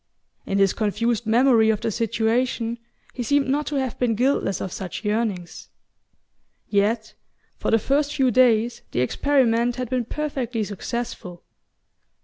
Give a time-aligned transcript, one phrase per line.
[0.47, 2.79] In his confused memory of the situation
[3.13, 7.13] he seemed not to have been guiltless of such yearnings...Yet
[7.59, 11.43] for the first few days the experiment had been perfectly successful.